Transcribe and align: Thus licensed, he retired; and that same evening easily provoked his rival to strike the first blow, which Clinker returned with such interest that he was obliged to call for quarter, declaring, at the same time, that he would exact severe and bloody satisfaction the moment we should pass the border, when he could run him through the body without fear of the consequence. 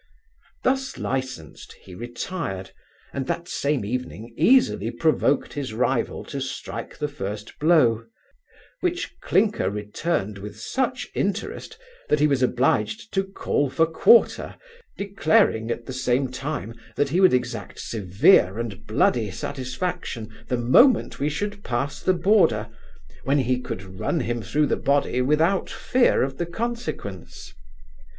Thus 0.63 0.97
licensed, 0.97 1.73
he 1.73 1.93
retired; 1.93 2.71
and 3.13 3.27
that 3.27 3.47
same 3.47 3.85
evening 3.85 4.33
easily 4.35 4.89
provoked 4.89 5.53
his 5.53 5.75
rival 5.75 6.23
to 6.25 6.41
strike 6.41 6.97
the 6.97 7.07
first 7.07 7.59
blow, 7.59 8.05
which 8.79 9.13
Clinker 9.21 9.69
returned 9.69 10.39
with 10.39 10.59
such 10.59 11.07
interest 11.13 11.77
that 12.09 12.19
he 12.19 12.25
was 12.25 12.41
obliged 12.41 13.13
to 13.13 13.23
call 13.23 13.69
for 13.69 13.85
quarter, 13.85 14.55
declaring, 14.97 15.69
at 15.69 15.85
the 15.85 15.93
same 15.93 16.31
time, 16.31 16.73
that 16.95 17.09
he 17.09 17.19
would 17.21 17.31
exact 17.31 17.79
severe 17.79 18.57
and 18.57 18.87
bloody 18.87 19.29
satisfaction 19.29 20.33
the 20.47 20.57
moment 20.57 21.19
we 21.19 21.29
should 21.29 21.63
pass 21.63 22.01
the 22.01 22.13
border, 22.15 22.69
when 23.23 23.37
he 23.37 23.59
could 23.61 23.99
run 23.99 24.21
him 24.21 24.41
through 24.41 24.65
the 24.65 24.77
body 24.77 25.21
without 25.21 25.69
fear 25.69 26.23
of 26.23 26.39
the 26.39 26.47
consequence. 26.47 27.53